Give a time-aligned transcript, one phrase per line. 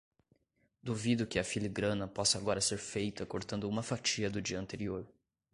[0.81, 5.07] Duvido que a filigrana possa agora ser feita cortando uma fatia do dia anterior.